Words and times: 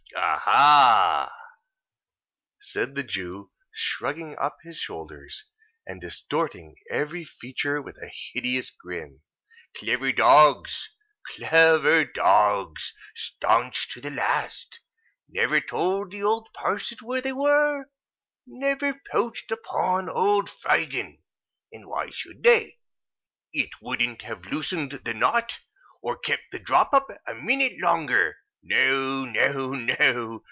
"Aha!" 0.53 1.31
said 2.59 2.95
the 2.95 3.03
Jew, 3.03 3.51
shrugging 3.71 4.37
up 4.37 4.57
his 4.61 4.77
shoulders, 4.77 5.45
and 5.87 5.99
distorting 6.01 6.75
every 6.89 7.23
feature 7.23 7.81
with 7.81 7.95
a 7.97 8.11
hideous 8.33 8.69
grin. 8.71 9.21
"Clever 9.75 10.11
dogs! 10.11 10.93
Clever 11.27 12.03
dogs! 12.05 12.93
Staunch 13.15 13.87
to 13.93 14.01
the 14.01 14.11
last! 14.11 14.81
Never 15.29 15.59
told 15.61 16.11
the 16.11 16.21
old 16.23 16.49
parson 16.53 16.97
where 17.01 17.21
they 17.21 17.33
were. 17.33 17.85
Never 18.45 19.01
poached 19.13 19.49
upon 19.51 20.09
old 20.09 20.49
Fagin! 20.49 21.23
And 21.71 21.87
why 21.87 22.09
should 22.11 22.43
they? 22.43 22.77
It 23.53 23.81
wouldn't 23.81 24.21
have 24.23 24.45
loosened 24.45 24.91
the 24.91 25.13
knot, 25.13 25.59
or 26.01 26.17
kept 26.17 26.51
the 26.51 26.59
drop 26.59 26.93
up, 26.93 27.07
a 27.25 27.33
minute 27.33 27.79
longer. 27.81 28.37
No, 28.63 29.25
no, 29.25 29.73
no! 29.73 30.39